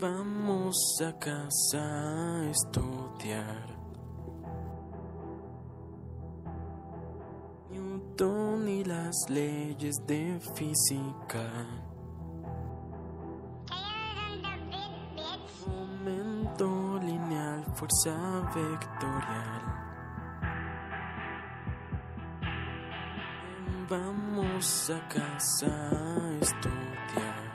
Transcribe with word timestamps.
Vamos 0.00 0.76
a 1.04 1.12
casa 1.18 1.82
a 1.82 2.50
estudiar. 2.50 3.66
Newton 7.68 8.68
y 8.68 8.84
las 8.84 9.28
leyes 9.28 9.96
de 10.06 10.38
física. 10.54 11.50
Momento 15.66 17.00
lineal, 17.02 17.64
fuerza 17.74 18.14
vectorial. 18.54 19.62
Vamos 23.90 24.90
a 24.90 25.08
casa 25.08 25.66
a 25.66 26.38
estudiar. 26.40 27.47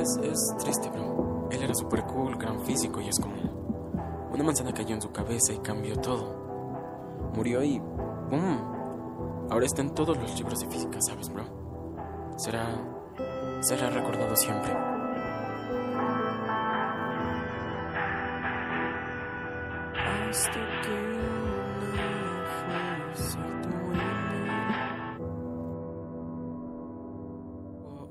es, 0.00 0.16
es 0.22 0.56
triste, 0.58 0.88
bro. 0.90 1.48
Él 1.50 1.62
era 1.62 1.74
super 1.74 2.02
cool, 2.04 2.36
gran 2.36 2.60
físico 2.60 3.00
y 3.00 3.08
es 3.08 3.18
como... 3.18 3.34
Una 4.32 4.44
manzana 4.44 4.72
cayó 4.72 4.94
en 4.94 5.02
su 5.02 5.10
cabeza 5.10 5.52
y 5.52 5.58
cambió 5.58 5.96
todo. 5.96 7.32
Murió 7.34 7.62
y... 7.62 7.78
¡Bum! 7.78 9.48
Ahora 9.50 9.66
está 9.66 9.82
en 9.82 9.90
todos 9.94 10.16
los 10.16 10.36
libros 10.36 10.60
de 10.60 10.68
física, 10.68 10.98
¿sabes, 11.00 11.28
bro? 11.32 11.44
Será... 12.36 12.66
Será 13.60 13.90
recordado 13.90 14.34
siempre. 14.36 14.72
Hasta 20.30 20.52
que. 20.52 21.10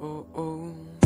Oh, 0.00 0.26
oh, 0.34 0.40
oh. 0.40 1.03